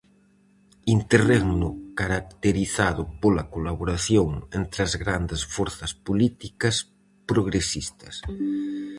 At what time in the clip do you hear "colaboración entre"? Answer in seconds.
3.53-4.79